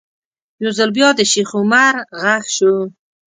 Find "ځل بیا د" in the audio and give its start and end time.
0.77-1.21